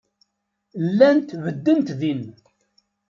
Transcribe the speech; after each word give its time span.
Llant 0.87 1.29
beddent 1.43 1.87
din. 1.99 2.21